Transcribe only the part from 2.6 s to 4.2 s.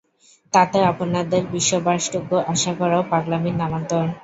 করাও পাগলামির নামান্তর।